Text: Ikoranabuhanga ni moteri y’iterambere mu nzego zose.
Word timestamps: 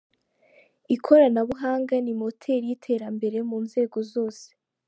Ikoranabuhanga 0.95 1.93
ni 2.03 2.13
moteri 2.19 2.63
y’iterambere 2.69 3.37
mu 3.49 3.57
nzego 3.65 3.97
zose. 4.13 4.45